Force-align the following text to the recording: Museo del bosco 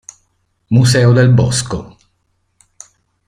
Museo 0.71 1.13
del 1.13 1.29
bosco 1.31 1.95